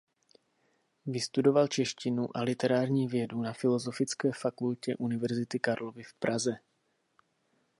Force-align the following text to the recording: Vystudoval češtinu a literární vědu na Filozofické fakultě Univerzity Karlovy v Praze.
Vystudoval 1.05 1.67
češtinu 1.67 2.37
a 2.37 2.41
literární 2.41 3.07
vědu 3.07 3.41
na 3.41 3.53
Filozofické 3.53 4.31
fakultě 4.31 4.95
Univerzity 4.95 5.59
Karlovy 5.59 6.03
v 6.03 6.13
Praze. 6.13 6.57